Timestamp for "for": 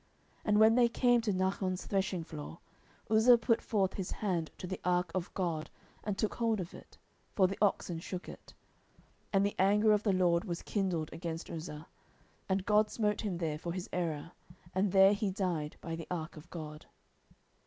7.35-7.45, 13.59-13.73